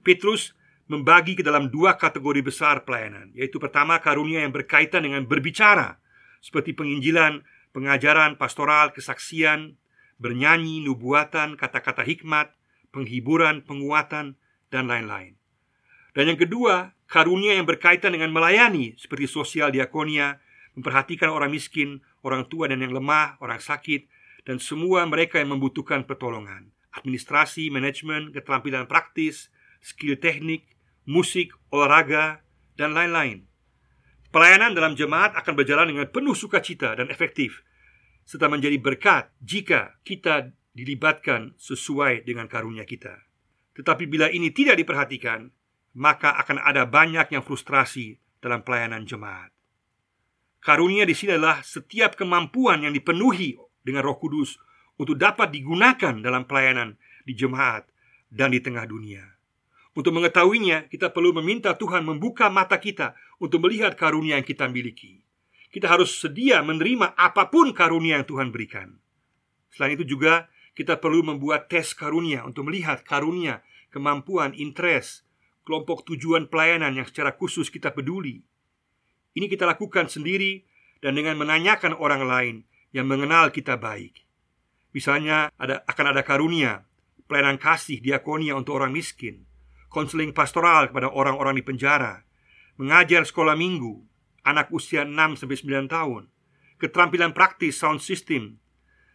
Petrus 0.00 0.56
membagi 0.88 1.36
ke 1.36 1.44
dalam 1.44 1.68
dua 1.68 2.00
kategori 2.00 2.40
besar 2.40 2.88
pelayanan, 2.88 3.30
yaitu 3.36 3.60
pertama 3.60 4.00
karunia 4.00 4.42
yang 4.42 4.50
berkaitan 4.54 5.04
dengan 5.04 5.28
berbicara, 5.28 6.00
seperti 6.40 6.74
penginjilan, 6.74 7.44
pengajaran, 7.76 8.34
pastoral, 8.40 8.90
kesaksian, 8.90 9.76
bernyanyi, 10.18 10.82
nubuatan, 10.84 11.54
kata-kata 11.54 12.02
hikmat, 12.02 12.52
penghiburan, 12.90 13.64
penguatan, 13.64 14.36
dan 14.72 14.88
lain-lain. 14.88 15.36
Dan 16.16 16.32
yang 16.32 16.40
kedua, 16.40 16.96
karunia 17.04 17.56
yang 17.56 17.68
berkaitan 17.68 18.16
dengan 18.16 18.32
melayani 18.32 18.96
seperti 18.96 19.28
sosial 19.28 19.68
diakonia, 19.68 20.40
memperhatikan 20.72 21.28
orang 21.28 21.52
miskin, 21.52 22.00
orang 22.24 22.48
tua 22.48 22.72
dan 22.72 22.80
yang 22.80 22.96
lemah, 22.96 23.36
orang 23.44 23.60
sakit, 23.60 24.08
dan 24.48 24.56
semua 24.56 25.04
mereka 25.04 25.36
yang 25.36 25.52
membutuhkan 25.52 26.08
pertolongan. 26.08 26.72
Administrasi, 26.92 27.68
manajemen, 27.72 28.32
keterampilan 28.32 28.88
praktis, 28.88 29.48
skill 29.80 30.16
teknik, 30.16 30.68
musik, 31.08 31.52
olahraga, 31.72 32.44
dan 32.76 32.92
lain-lain. 32.92 33.44
Pelayanan 34.32 34.72
dalam 34.72 34.96
jemaat 34.96 35.36
akan 35.36 35.52
berjalan 35.56 35.92
dengan 35.92 36.08
penuh 36.08 36.32
sukacita 36.32 36.96
dan 36.96 37.12
efektif 37.12 37.60
serta 38.24 38.48
menjadi 38.48 38.80
berkat 38.80 39.28
jika 39.44 40.00
kita 40.06 40.56
dilibatkan 40.72 41.52
sesuai 41.60 42.24
dengan 42.24 42.48
karunia 42.48 42.88
kita. 42.88 43.31
Tetapi 43.72 44.04
bila 44.04 44.28
ini 44.28 44.52
tidak 44.52 44.76
diperhatikan, 44.76 45.48
maka 45.96 46.36
akan 46.40 46.60
ada 46.60 46.88
banyak 46.88 47.32
yang 47.32 47.44
frustrasi 47.44 48.20
dalam 48.40 48.64
pelayanan 48.64 49.04
jemaat. 49.04 49.52
Karunia 50.62 51.02
di 51.02 51.14
sini 51.16 51.34
adalah 51.34 51.64
setiap 51.64 52.14
kemampuan 52.14 52.86
yang 52.86 52.94
dipenuhi 52.94 53.58
dengan 53.82 54.06
Roh 54.06 54.16
Kudus 54.16 54.56
untuk 54.94 55.18
dapat 55.18 55.50
digunakan 55.50 56.14
dalam 56.22 56.46
pelayanan 56.46 56.94
di 57.26 57.34
jemaat 57.34 57.88
dan 58.30 58.54
di 58.54 58.62
tengah 58.62 58.86
dunia. 58.86 59.26
Untuk 59.92 60.16
mengetahuinya, 60.16 60.88
kita 60.88 61.12
perlu 61.12 61.36
meminta 61.36 61.76
Tuhan 61.76 62.06
membuka 62.06 62.48
mata 62.48 62.80
kita 62.80 63.12
untuk 63.42 63.68
melihat 63.68 63.92
karunia 63.92 64.40
yang 64.40 64.46
kita 64.46 64.70
miliki. 64.70 65.20
kita 65.72 65.88
harus 65.88 66.20
sedia 66.20 66.60
menerima 66.60 67.16
apa 67.16 67.48
pun 67.48 67.72
karunia 67.72 68.20
yang 68.20 68.28
Tuhan 68.28 68.52
berikan. 68.52 68.92
Selain 69.72 69.96
itu 69.96 70.04
juga 70.04 70.51
kita 70.72 70.96
perlu 71.00 71.20
membuat 71.24 71.68
tes 71.68 71.92
karunia 71.92 72.44
untuk 72.48 72.68
melihat 72.68 73.04
karunia, 73.04 73.60
kemampuan, 73.92 74.56
interest, 74.56 75.24
kelompok 75.68 76.08
tujuan 76.08 76.48
pelayanan 76.48 76.96
yang 76.96 77.06
secara 77.06 77.36
khusus 77.36 77.68
kita 77.68 77.92
peduli. 77.92 78.40
Ini 79.32 79.46
kita 79.48 79.68
lakukan 79.68 80.08
sendiri 80.08 80.64
dan 81.04 81.16
dengan 81.16 81.36
menanyakan 81.40 81.96
orang 81.96 82.24
lain 82.24 82.56
yang 82.92 83.08
mengenal 83.08 83.52
kita 83.52 83.76
baik. 83.80 84.24
Misalnya 84.92 85.48
ada 85.56 85.80
akan 85.88 86.06
ada 86.12 86.22
karunia, 86.24 86.84
pelayanan 87.24 87.56
kasih, 87.56 88.00
diakonia 88.04 88.52
untuk 88.52 88.76
orang 88.76 88.92
miskin, 88.92 89.48
konseling 89.88 90.36
pastoral 90.36 90.92
kepada 90.92 91.08
orang-orang 91.08 91.56
di 91.56 91.64
penjara, 91.64 92.24
mengajar 92.76 93.24
sekolah 93.24 93.56
minggu, 93.56 94.04
anak 94.44 94.68
usia 94.68 95.08
6 95.08 95.40
sampai 95.40 95.56
9 95.56 95.88
tahun, 95.88 96.22
keterampilan 96.76 97.32
praktis 97.32 97.80
sound 97.80 98.04
system, 98.04 98.60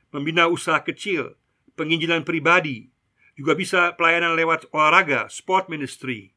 membina 0.10 0.50
usaha 0.50 0.82
kecil, 0.82 1.38
penginjilan 1.78 2.26
pribadi, 2.26 2.90
juga 3.38 3.54
bisa 3.54 3.94
pelayanan 3.94 4.34
lewat 4.34 4.74
olahraga, 4.74 5.30
sport 5.30 5.70
ministry, 5.70 6.34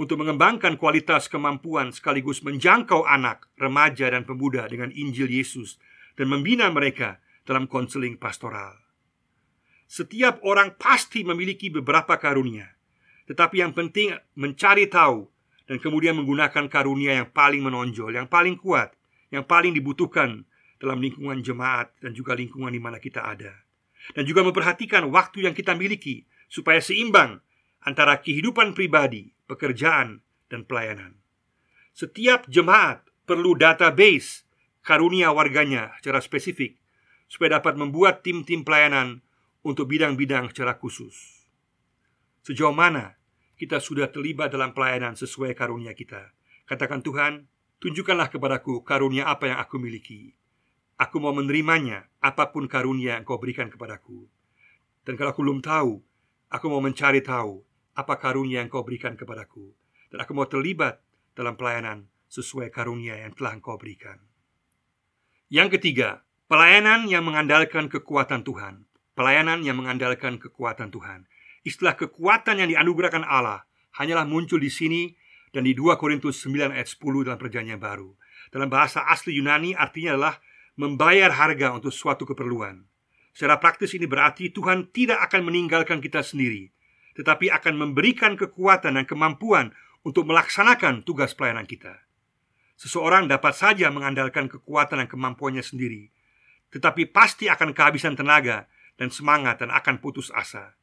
untuk 0.00 0.24
mengembangkan 0.24 0.80
kualitas 0.80 1.28
kemampuan 1.28 1.92
sekaligus 1.92 2.40
menjangkau 2.40 3.04
anak, 3.04 3.50
remaja, 3.60 4.08
dan 4.08 4.24
pemuda 4.24 4.64
dengan 4.70 4.88
Injil 4.94 5.28
Yesus 5.28 5.76
dan 6.16 6.32
membina 6.32 6.72
mereka 6.72 7.20
dalam 7.44 7.68
konseling 7.68 8.16
pastoral. 8.16 8.78
Setiap 9.90 10.40
orang 10.46 10.78
pasti 10.78 11.26
memiliki 11.26 11.68
beberapa 11.68 12.16
karunia, 12.16 12.72
tetapi 13.28 13.60
yang 13.60 13.76
penting 13.76 14.16
mencari 14.38 14.88
tahu 14.88 15.28
dan 15.68 15.76
kemudian 15.76 16.16
menggunakan 16.16 16.70
karunia 16.72 17.20
yang 17.20 17.28
paling 17.28 17.60
menonjol, 17.60 18.14
yang 18.14 18.30
paling 18.30 18.56
kuat, 18.56 18.94
yang 19.28 19.44
paling 19.44 19.76
dibutuhkan 19.76 20.48
dalam 20.78 21.02
lingkungan 21.02 21.42
jemaat 21.44 21.92
dan 21.98 22.14
juga 22.14 22.32
lingkungan 22.38 22.72
di 22.72 22.80
mana 22.80 22.96
kita 23.02 23.20
ada. 23.20 23.67
Dan 24.16 24.24
juga 24.24 24.40
memperhatikan 24.46 25.06
waktu 25.12 25.44
yang 25.44 25.54
kita 25.54 25.76
miliki 25.76 26.24
supaya 26.48 26.80
seimbang 26.80 27.44
antara 27.84 28.18
kehidupan 28.18 28.72
pribadi, 28.72 29.30
pekerjaan, 29.44 30.24
dan 30.48 30.64
pelayanan. 30.64 31.20
Setiap 31.92 32.48
jemaat 32.48 33.04
perlu 33.28 33.52
database 33.58 34.48
karunia 34.80 35.28
warganya 35.34 35.92
secara 36.00 36.24
spesifik 36.24 36.80
supaya 37.28 37.60
dapat 37.60 37.76
membuat 37.76 38.24
tim-tim 38.24 38.64
pelayanan 38.64 39.20
untuk 39.60 39.92
bidang-bidang 39.92 40.48
secara 40.48 40.80
khusus. 40.80 41.44
Sejauh 42.40 42.72
mana 42.72 43.20
kita 43.60 43.82
sudah 43.82 44.08
terlibat 44.08 44.48
dalam 44.54 44.72
pelayanan 44.72 45.12
sesuai 45.18 45.52
karunia 45.52 45.92
kita. 45.92 46.32
Katakan 46.64 47.04
Tuhan, 47.04 47.44
tunjukkanlah 47.82 48.32
kepadaku 48.32 48.80
karunia 48.80 49.28
apa 49.28 49.52
yang 49.52 49.58
aku 49.60 49.76
miliki. 49.76 50.32
Aku 50.98 51.22
mau 51.22 51.30
menerimanya 51.30 52.10
apa 52.18 52.50
pun 52.50 52.66
karunia 52.66 53.14
yang 53.14 53.22
kau 53.22 53.38
berikan 53.38 53.70
kepadaku. 53.70 54.26
Dan 55.06 55.14
kalau 55.14 55.30
aku 55.30 55.46
belum 55.46 55.62
tahu, 55.62 56.02
aku 56.50 56.66
mau 56.66 56.82
mencari 56.82 57.22
tahu 57.22 57.62
apa 57.94 58.18
karunia 58.18 58.58
yang 58.60 58.70
kau 58.70 58.82
berikan 58.82 59.14
kepadaku. 59.14 59.70
Dan 60.10 60.26
aku 60.26 60.34
mau 60.34 60.50
terlibat 60.50 60.98
dalam 61.38 61.54
pelayanan 61.54 62.10
sesuai 62.26 62.74
karunia 62.74 63.14
yang 63.14 63.30
telah 63.30 63.54
engkau 63.54 63.78
berikan. 63.78 64.18
Yang 65.48 65.78
ketiga, 65.78 66.26
pelayanan 66.50 67.06
yang 67.06 67.22
mengandalkan 67.22 67.86
kekuatan 67.86 68.42
Tuhan. 68.42 68.84
Pelayanan 69.14 69.62
yang 69.62 69.78
mengandalkan 69.78 70.42
kekuatan 70.42 70.90
Tuhan. 70.90 71.30
Istilah 71.62 71.94
kekuatan 71.94 72.58
yang 72.58 72.68
dianugerahkan 72.74 73.22
Allah 73.22 73.66
hanyalah 73.96 74.26
muncul 74.26 74.58
di 74.58 74.70
sini 74.70 75.14
dan 75.50 75.62
di 75.62 75.74
2 75.74 75.94
Korintus 75.94 76.42
9 76.44 76.74
ayat 76.74 76.88
10 76.90 77.26
dalam 77.26 77.38
perjanjian 77.38 77.80
baru. 77.80 78.14
Dalam 78.50 78.68
bahasa 78.70 79.04
asli 79.08 79.36
Yunani 79.36 79.74
artinya 79.74 80.14
adalah 80.16 80.34
membayar 80.78 81.34
harga 81.34 81.74
untuk 81.74 81.90
suatu 81.90 82.22
keperluan. 82.22 82.86
Secara 83.34 83.58
praktis 83.58 83.98
ini 83.98 84.06
berarti 84.06 84.54
Tuhan 84.54 84.94
tidak 84.94 85.18
akan 85.26 85.50
meninggalkan 85.50 85.98
kita 85.98 86.22
sendiri, 86.22 86.70
tetapi 87.18 87.50
akan 87.50 87.74
memberikan 87.74 88.38
kekuatan 88.38 88.94
dan 88.94 89.04
kemampuan 89.04 89.74
untuk 90.06 90.30
melaksanakan 90.30 91.02
tugas 91.02 91.34
pelayanan 91.34 91.66
kita. 91.66 92.06
Seseorang 92.78 93.26
dapat 93.26 93.58
saja 93.58 93.90
mengandalkan 93.90 94.46
kekuatan 94.46 95.02
dan 95.02 95.08
kemampuannya 95.10 95.66
sendiri, 95.66 96.14
tetapi 96.70 97.10
pasti 97.10 97.50
akan 97.50 97.74
kehabisan 97.74 98.14
tenaga 98.14 98.70
dan 98.94 99.10
semangat 99.10 99.66
dan 99.66 99.74
akan 99.74 99.98
putus 99.98 100.30
asa. 100.30 100.78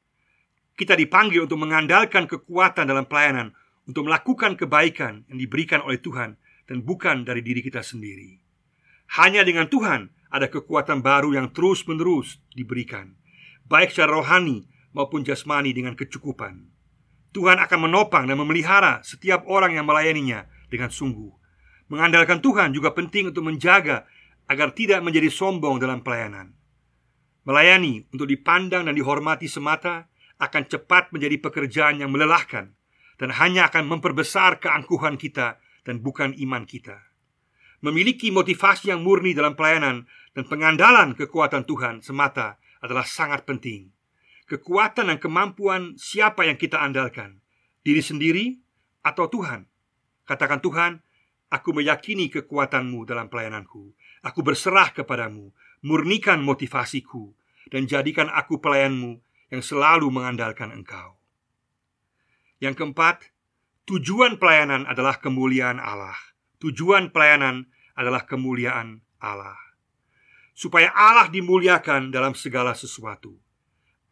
Kita 0.76 0.92
dipanggil 1.00 1.48
untuk 1.48 1.56
mengandalkan 1.56 2.28
kekuatan 2.28 2.84
dalam 2.84 3.08
pelayanan 3.08 3.56
untuk 3.88 4.12
melakukan 4.12 4.60
kebaikan 4.60 5.24
yang 5.32 5.40
diberikan 5.40 5.80
oleh 5.80 6.04
Tuhan 6.04 6.36
dan 6.68 6.78
bukan 6.84 7.24
dari 7.24 7.40
diri 7.40 7.64
kita 7.64 7.80
sendiri. 7.80 8.45
Hanya 9.14 9.46
dengan 9.46 9.70
Tuhan 9.70 10.10
ada 10.34 10.50
kekuatan 10.50 11.06
baru 11.06 11.38
yang 11.38 11.54
terus-menerus 11.54 12.42
diberikan, 12.52 13.16
baik 13.70 13.94
secara 13.94 14.18
rohani 14.20 14.66
maupun 14.92 15.22
jasmani 15.22 15.72
dengan 15.72 15.94
kecukupan. 15.94 16.72
Tuhan 17.36 17.60
akan 17.60 17.80
menopang 17.92 18.26
dan 18.32 18.40
memelihara 18.40 19.04
setiap 19.04 19.44
orang 19.46 19.76
yang 19.76 19.84
melayaninya 19.84 20.48
dengan 20.72 20.88
sungguh. 20.88 21.32
Mengandalkan 21.92 22.40
Tuhan 22.40 22.72
juga 22.72 22.96
penting 22.96 23.30
untuk 23.30 23.46
menjaga 23.46 24.08
agar 24.48 24.72
tidak 24.72 25.04
menjadi 25.04 25.28
sombong 25.28 25.78
dalam 25.78 26.02
pelayanan. 26.02 26.56
Melayani 27.46 28.10
untuk 28.10 28.26
dipandang 28.26 28.90
dan 28.90 28.96
dihormati 28.98 29.46
semata 29.46 30.10
akan 30.42 30.64
cepat 30.66 31.14
menjadi 31.14 31.38
pekerjaan 31.40 32.02
yang 32.02 32.10
melelahkan 32.10 32.74
dan 33.22 33.30
hanya 33.38 33.70
akan 33.70 33.86
memperbesar 33.88 34.58
keangkuhan 34.60 35.16
kita 35.16 35.62
dan 35.86 36.02
bukan 36.02 36.34
iman 36.36 36.66
kita. 36.66 37.15
Memiliki 37.84 38.32
motivasi 38.32 38.94
yang 38.94 39.04
murni 39.04 39.36
dalam 39.36 39.58
pelayanan 39.58 40.08
dan 40.36 40.44
pengandalan 40.48 41.16
kekuatan 41.16 41.64
Tuhan 41.68 42.04
semata 42.04 42.60
adalah 42.84 43.04
sangat 43.08 43.44
penting. 43.44 43.92
Kekuatan 44.46 45.10
dan 45.10 45.18
kemampuan 45.18 45.98
siapa 45.98 46.46
yang 46.46 46.56
kita 46.56 46.78
andalkan? 46.78 47.42
Diri 47.82 48.04
sendiri 48.04 48.46
atau 49.02 49.26
Tuhan? 49.26 49.66
Katakan 50.26 50.62
Tuhan, 50.62 51.02
aku 51.50 51.74
meyakini 51.74 52.30
kekuatanmu 52.30 53.06
dalam 53.10 53.26
pelayananku. 53.30 53.94
Aku 54.26 54.42
berserah 54.42 54.94
kepadamu, 54.94 55.54
murnikan 55.86 56.42
motivasiku, 56.42 57.34
dan 57.70 57.90
jadikan 57.90 58.30
aku 58.30 58.62
pelayanmu 58.62 59.22
yang 59.54 59.62
selalu 59.62 60.10
mengandalkan 60.10 60.74
Engkau. 60.74 61.18
Yang 62.58 62.82
keempat, 62.82 63.30
tujuan 63.86 64.42
pelayanan 64.42 64.90
adalah 64.90 65.22
kemuliaan 65.22 65.78
Allah. 65.78 66.18
Tujuan 66.64 67.12
pelayanan 67.12 67.68
adalah 67.96 68.24
kemuliaan 68.24 69.04
Allah. 69.20 69.58
Supaya 70.56 70.92
Allah 70.96 71.28
dimuliakan 71.28 72.16
dalam 72.16 72.32
segala 72.32 72.72
sesuatu. 72.72 73.36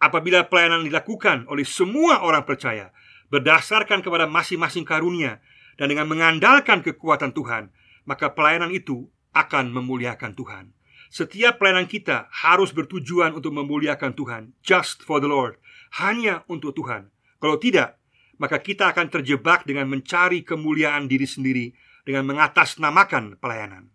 Apabila 0.03 0.43
pelayanan 0.51 0.83
dilakukan 0.83 1.47
oleh 1.47 1.63
semua 1.63 2.27
orang 2.27 2.43
percaya 2.43 2.91
berdasarkan 3.31 4.03
kepada 4.03 4.27
masing-masing 4.27 4.83
karunia 4.83 5.39
dan 5.79 5.87
dengan 5.87 6.11
mengandalkan 6.11 6.83
kekuatan 6.83 7.31
Tuhan, 7.31 7.71
maka 8.03 8.35
pelayanan 8.35 8.75
itu 8.75 9.07
akan 9.31 9.71
memuliakan 9.71 10.35
Tuhan. 10.35 10.75
Setiap 11.13 11.61
pelayanan 11.61 11.87
kita 11.87 12.27
harus 12.29 12.73
bertujuan 12.73 13.37
untuk 13.37 13.53
memuliakan 13.55 14.11
Tuhan, 14.17 14.51
just 14.65 15.05
for 15.05 15.23
the 15.23 15.29
Lord, 15.29 15.61
hanya 16.01 16.41
untuk 16.49 16.73
Tuhan. 16.73 17.13
Kalau 17.37 17.61
tidak, 17.61 18.01
maka 18.41 18.57
kita 18.59 18.89
akan 18.89 19.07
terjebak 19.13 19.63
dengan 19.63 19.87
mencari 19.87 20.41
kemuliaan 20.41 21.05
diri 21.05 21.29
sendiri 21.29 21.67
dengan 22.03 22.27
mengatasnamakan 22.27 23.39
pelayanan. 23.39 23.91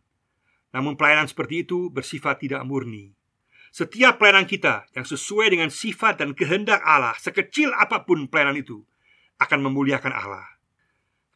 Namun 0.72 0.96
pelayanan 1.00 1.28
seperti 1.28 1.64
itu 1.64 1.88
bersifat 1.88 2.44
tidak 2.44 2.64
murni. 2.64 3.16
Setiap 3.68 4.16
pelayanan 4.16 4.48
kita 4.48 4.88
yang 4.96 5.04
sesuai 5.04 5.52
dengan 5.52 5.68
sifat 5.68 6.24
dan 6.24 6.32
kehendak 6.32 6.80
Allah, 6.84 7.16
sekecil 7.20 7.72
apa 7.76 8.04
pun 8.08 8.24
pelayanan 8.28 8.56
itu, 8.56 8.84
akan 9.38 9.68
memuliakan 9.68 10.12
Allah. 10.12 10.44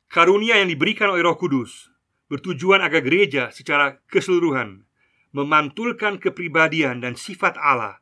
Karunia 0.09 0.61
yang 0.61 0.69
diberikan 0.69 1.09
oleh 1.13 1.25
Roh 1.25 1.37
Kudus 1.37 1.89
bertujuan 2.29 2.81
agar 2.81 3.05
gereja 3.05 3.53
secara 3.53 4.01
keseluruhan 4.09 4.85
memantulkan 5.33 6.21
kepribadian 6.21 7.01
dan 7.01 7.17
sifat 7.17 7.57
Allah 7.61 8.01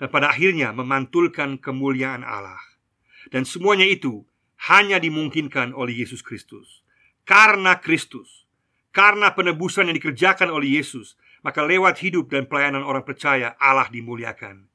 dan 0.00 0.08
pada 0.08 0.32
akhirnya 0.32 0.72
memantulkan 0.72 1.60
kemuliaan 1.60 2.24
Allah. 2.24 2.60
Dan 3.28 3.46
semuanya 3.46 3.86
itu 3.86 4.24
hanya 4.68 4.98
dimungkinkan 4.98 5.76
oleh 5.76 6.04
Yesus 6.04 6.20
Kristus. 6.20 6.81
Karena 7.22 7.78
Kristus, 7.78 8.42
karena 8.90 9.32
penebusan 9.32 9.88
yang 9.88 9.96
dikerjakan 9.96 10.50
oleh 10.50 10.82
Yesus, 10.82 11.14
maka 11.46 11.62
lewat 11.62 12.02
hidup 12.02 12.30
dan 12.30 12.46
pelayanan 12.46 12.82
orang 12.82 13.02
percaya 13.02 13.54
Allah 13.58 13.86
dimuliakan. 13.90 14.66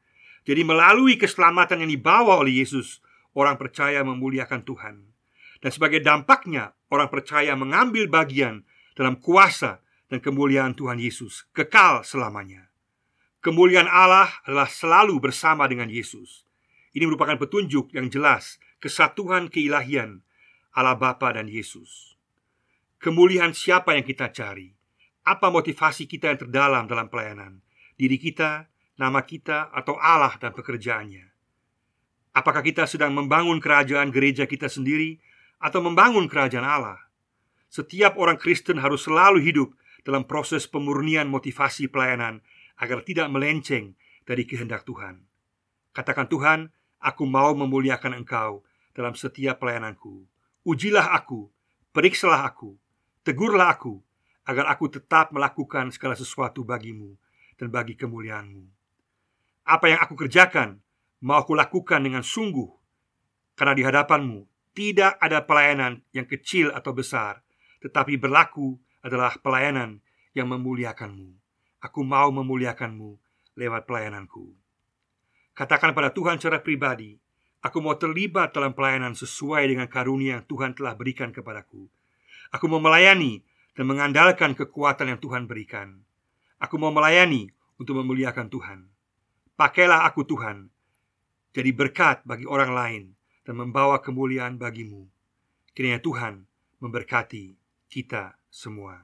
Jadi 0.48 0.64
melalui 0.64 1.20
keselamatan 1.20 1.84
yang 1.84 1.92
dibawa 1.92 2.40
oleh 2.40 2.64
Yesus, 2.64 3.04
orang 3.36 3.60
percaya 3.60 4.00
memuliakan 4.02 4.64
Tuhan. 4.64 4.96
Dan 5.60 5.70
sebagai 5.76 6.00
dampaknya, 6.00 6.72
orang 6.88 7.12
percaya 7.12 7.52
mengambil 7.54 8.08
bagian 8.08 8.64
dalam 8.96 9.20
kuasa 9.20 9.84
dan 10.08 10.24
kemuliaan 10.24 10.74
Tuhan 10.74 10.98
Yesus 10.98 11.46
kekal 11.52 12.02
selamanya. 12.08 12.72
Kemuliaan 13.44 13.88
Allah 13.88 14.32
adalah 14.48 14.68
selalu 14.68 15.22
bersama 15.22 15.70
dengan 15.70 15.88
Yesus. 15.88 16.48
Ini 16.98 17.06
merupakan 17.06 17.38
petunjuk 17.38 17.94
yang 17.94 18.10
jelas 18.10 18.58
kesatuan 18.82 19.52
keilahian 19.54 20.26
Allah 20.74 20.98
Bapa 20.98 21.38
dan 21.38 21.46
Yesus. 21.46 22.17
Kemuliaan 23.08 23.56
siapa 23.56 23.96
yang 23.96 24.04
kita 24.04 24.36
cari? 24.36 24.68
Apa 25.24 25.48
motivasi 25.48 26.12
kita 26.12 26.28
yang 26.28 26.44
terdalam 26.44 26.92
dalam 26.92 27.08
pelayanan? 27.08 27.64
Diri 27.96 28.20
kita, 28.20 28.68
nama 29.00 29.24
kita, 29.24 29.72
atau 29.72 29.96
Allah 29.96 30.36
dan 30.36 30.52
pekerjaannya? 30.52 31.24
Apakah 32.36 32.60
kita 32.60 32.84
sedang 32.84 33.16
membangun 33.16 33.64
kerajaan 33.64 34.12
gereja 34.12 34.44
kita 34.44 34.68
sendiri 34.68 35.24
atau 35.56 35.80
membangun 35.80 36.28
kerajaan 36.28 36.68
Allah? 36.68 37.00
Setiap 37.72 38.20
orang 38.20 38.36
Kristen 38.36 38.76
harus 38.84 39.08
selalu 39.08 39.40
hidup 39.40 39.72
dalam 40.04 40.28
proses 40.28 40.68
pemurnian 40.68 41.32
motivasi 41.32 41.88
pelayanan 41.88 42.44
agar 42.76 43.08
tidak 43.08 43.32
melenceng 43.32 43.96
dari 44.28 44.44
kehendak 44.44 44.84
Tuhan. 44.84 45.24
Katakan 45.96 46.28
Tuhan, 46.28 46.76
aku 47.00 47.24
mau 47.24 47.56
memuliakan 47.56 48.20
Engkau 48.20 48.68
dalam 48.92 49.16
setiap 49.16 49.64
pelayananku. 49.64 50.28
Ujilah 50.68 51.16
aku, 51.16 51.48
periksalah 51.96 52.44
aku, 52.44 52.76
tegurlah 53.28 53.76
aku, 53.76 54.00
agar 54.48 54.72
aku 54.72 54.88
tetap 54.88 55.36
melakukan 55.36 55.92
segala 55.92 56.16
sesuatu 56.16 56.64
bagimu 56.64 57.12
dan 57.60 57.68
bagi 57.68 58.00
kemuliaanmu. 58.00 58.64
Apa 59.68 59.92
yang 59.92 60.00
aku 60.00 60.16
kerjakan, 60.16 60.80
mau 61.20 61.36
aku 61.36 61.52
lakukan 61.52 62.00
dengan 62.00 62.24
sungguh, 62.24 62.72
karena 63.60 63.76
di 63.76 63.84
hadapanmu 63.84 64.48
tidak 64.72 65.20
ada 65.20 65.44
pelayanan 65.44 66.00
yang 66.16 66.24
kecil 66.24 66.72
atau 66.72 66.96
besar, 66.96 67.44
tetapi 67.84 68.16
berlaku 68.16 68.80
adalah 69.04 69.36
pelayanan 69.44 70.00
yang 70.32 70.48
memuliakanmu. 70.48 71.36
Aku 71.84 72.08
mau 72.08 72.32
memuliakanmu 72.32 73.20
lewat 73.60 73.84
pelayananku. 73.84 74.56
Katakan 75.52 75.92
pada 75.92 76.16
Tuhan 76.16 76.40
secara 76.40 76.64
pribadi, 76.64 77.18
aku 77.60 77.84
mau 77.84 77.98
terlibat 78.00 78.56
dalam 78.56 78.72
pelayanan 78.72 79.18
sesuai 79.18 79.68
dengan 79.68 79.90
karunia 79.92 80.40
yang 80.40 80.46
Tuhan 80.48 80.78
telah 80.78 80.94
berikan 80.94 81.34
kepadaku. 81.34 81.90
Aku 82.54 82.72
mau 82.72 82.80
melayani 82.80 83.44
dan 83.76 83.86
mengandalkan 83.90 84.56
kekuatan 84.56 85.16
yang 85.16 85.20
Tuhan 85.20 85.46
berikan. 85.50 86.02
Aku 86.58 86.80
mau 86.82 86.90
melayani 86.90 87.52
untuk 87.78 88.00
memuliakan 88.02 88.50
Tuhan. 88.50 88.80
Pakailah 89.58 90.06
aku 90.06 90.26
Tuhan 90.26 90.70
jadi 91.58 91.74
berkat 91.74 92.22
bagi 92.22 92.46
orang 92.46 92.72
lain 92.74 93.04
dan 93.42 93.58
membawa 93.58 93.98
kemuliaan 93.98 94.62
bagimu. 94.62 95.10
Kiranya 95.74 95.98
Tuhan 95.98 96.46
memberkati 96.78 97.58
kita 97.90 98.38
semua. 98.54 99.02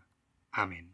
Amin. 0.53 0.92